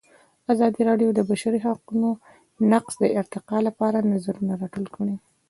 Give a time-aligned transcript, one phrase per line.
[0.53, 2.09] ازادي راډیو د د بشري حقونو
[2.71, 5.15] نقض د ارتقا لپاره نظرونه راټول کړي.